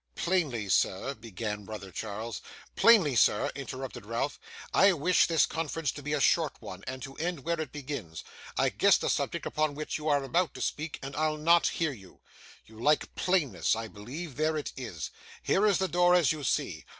[0.15, 2.41] 'Plainly, sir' began brother Charles.
[2.75, 4.39] 'Plainly, sir,' interrupted Ralph,
[4.73, 8.23] 'I wish this conference to be a short one, and to end where it begins.
[8.57, 11.91] I guess the subject upon which you are about to speak, and I'll not hear
[11.91, 12.21] you.
[12.65, 15.11] You like plainness, I believe; there it is.
[15.43, 16.83] Here is the door as you see.